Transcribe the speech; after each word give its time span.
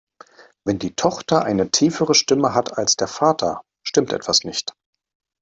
Wenn 0.65 0.79
die 0.79 0.95
Tochter 0.95 1.43
eine 1.43 1.69
tiefere 1.69 2.15
Stimme 2.15 2.55
hat 2.55 2.75
als 2.75 2.95
der 2.95 3.07
Vater, 3.07 3.61
stimmt 3.85 4.13
etwas 4.13 4.43
nicht. 4.43 4.73